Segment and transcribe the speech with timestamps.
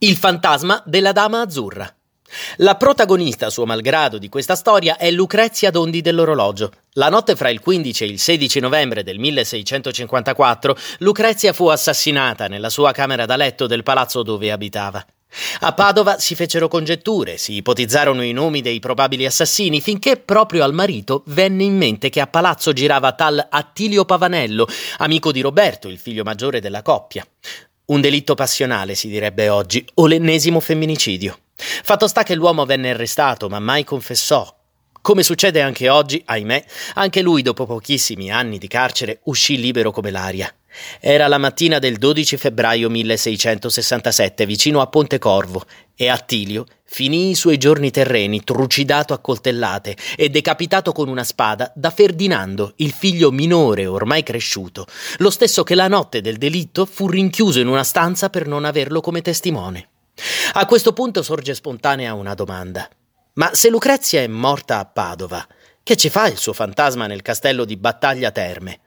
[0.00, 1.92] Il fantasma della Dama Azzurra.
[2.58, 6.70] La protagonista, suo malgrado, di questa storia è Lucrezia Dondi dell'orologio.
[6.92, 12.70] La notte fra il 15 e il 16 novembre del 1654, Lucrezia fu assassinata nella
[12.70, 15.04] sua camera da letto del palazzo dove abitava.
[15.60, 20.72] A Padova si fecero congetture, si ipotizzarono i nomi dei probabili assassini, finché proprio al
[20.72, 24.68] marito venne in mente che a palazzo girava tal Attilio Pavanello,
[24.98, 27.26] amico di Roberto, il figlio maggiore della coppia.
[27.88, 31.38] Un delitto passionale, si direbbe oggi, o l'ennesimo femminicidio.
[31.56, 34.54] Fatto sta che l'uomo venne arrestato, ma mai confessò.
[35.00, 36.64] Come succede anche oggi, ahimè,
[36.96, 40.54] anche lui, dopo pochissimi anni di carcere, uscì libero come l'aria.
[41.00, 45.64] Era la mattina del 12 febbraio 1667, vicino a Pontecorvo,
[45.94, 51.72] e Attilio finì i suoi giorni terreni trucidato a coltellate e decapitato con una spada
[51.74, 54.86] da Ferdinando, il figlio minore ormai cresciuto,
[55.18, 59.00] lo stesso che la notte del delitto fu rinchiuso in una stanza per non averlo
[59.00, 59.88] come testimone.
[60.54, 62.88] A questo punto sorge spontanea una domanda.
[63.34, 65.46] Ma se Lucrezia è morta a Padova,
[65.82, 68.80] che ci fa il suo fantasma nel castello di Battaglia Terme?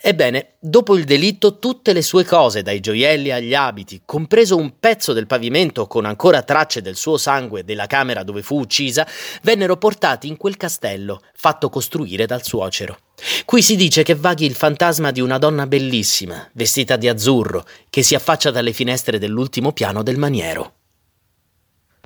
[0.00, 5.12] Ebbene, dopo il delitto tutte le sue cose, dai gioielli agli abiti, compreso un pezzo
[5.12, 9.06] del pavimento con ancora tracce del suo sangue della camera dove fu uccisa,
[9.42, 12.98] vennero portati in quel castello, fatto costruire dal suocero.
[13.44, 18.02] Qui si dice che vaghi il fantasma di una donna bellissima, vestita di azzurro, che
[18.02, 20.75] si affaccia dalle finestre dell'ultimo piano del maniero.